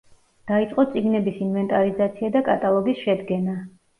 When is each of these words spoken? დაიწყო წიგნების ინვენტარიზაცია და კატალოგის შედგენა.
დაიწყო 0.51 0.85
წიგნების 0.93 1.35
ინვენტარიზაცია 1.47 2.31
და 2.37 2.43
კატალოგის 2.49 3.03
შედგენა. 3.05 3.59